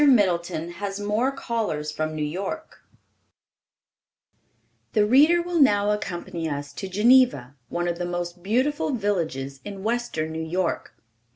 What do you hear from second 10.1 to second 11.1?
New York.